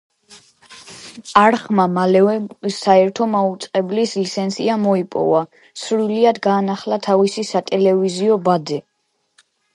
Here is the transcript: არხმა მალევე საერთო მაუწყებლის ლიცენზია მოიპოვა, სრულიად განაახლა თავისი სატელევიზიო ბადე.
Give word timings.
არხმა 1.41 1.83
მალევე 1.97 2.33
საერთო 2.77 3.27
მაუწყებლის 3.33 4.15
ლიცენზია 4.21 4.79
მოიპოვა, 4.87 5.43
სრულიად 5.83 6.41
განაახლა 6.49 7.01
თავისი 7.11 7.47
სატელევიზიო 7.53 8.41
ბადე. 8.51 8.83